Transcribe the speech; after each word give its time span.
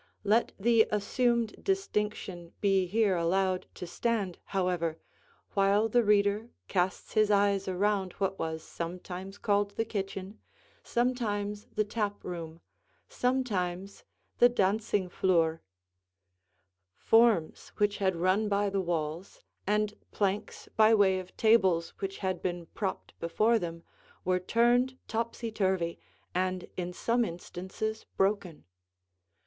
Let 0.23 0.53
the 0.59 0.87
assumed 0.91 1.63
distinction 1.63 2.53
be 2.59 2.87
here 2.87 3.15
allowed 3.15 3.67
to 3.75 3.85
stand, 3.85 4.39
however, 4.45 4.97
while 5.51 5.87
the 5.89 6.03
reader 6.03 6.49
casts 6.67 7.13
his 7.13 7.29
eyes 7.29 7.67
around 7.67 8.13
what 8.13 8.39
was 8.39 8.63
sometimes 8.63 9.37
called 9.37 9.75
the 9.75 9.85
kitchen, 9.85 10.39
sometimes 10.81 11.67
the 11.75 11.83
tap 11.83 12.23
room, 12.23 12.61
sometimes 13.09 14.03
the 14.39 14.49
"dancing 14.49 15.07
flure." 15.07 15.61
Forms 16.97 17.69
which 17.77 17.97
had 17.97 18.15
run 18.15 18.49
by 18.49 18.71
the 18.71 18.81
walls, 18.81 19.39
and 19.67 19.93
planks 20.11 20.67
by 20.75 20.95
way 20.95 21.19
of 21.19 21.37
tables 21.37 21.91
which 21.99 22.17
had 22.25 22.41
been 22.41 22.65
propped 22.73 23.13
before 23.19 23.59
them, 23.59 23.83
were 24.25 24.39
turned 24.39 24.97
topsy 25.07 25.51
turvy, 25.51 25.99
and 26.33 26.67
in 26.75 26.91
some 26.91 27.23
instances 27.23 28.07
broken. 28.17 28.65